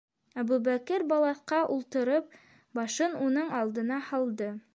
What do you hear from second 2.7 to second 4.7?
башын уның алдына һалды.